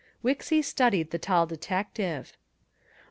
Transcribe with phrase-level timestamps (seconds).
[0.23, 2.35] Wixy studied the tall detective.